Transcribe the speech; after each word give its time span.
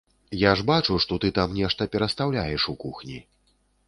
Я 0.43 0.51
ж 0.59 0.63
бачу, 0.69 0.95
што 1.03 1.19
ты 1.25 1.29
там 1.37 1.53
нешта 1.57 1.87
перастаўляеш 1.97 2.65
у 2.73 2.75
кухні. 2.85 3.19